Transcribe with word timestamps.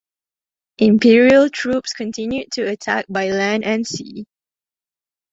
Imperial 0.79 1.47
troops 1.51 1.93
continued 1.93 2.51
to 2.53 2.67
attack 2.67 3.05
by 3.07 3.29
land 3.29 3.63
and 3.63 3.85
sea. 3.85 4.25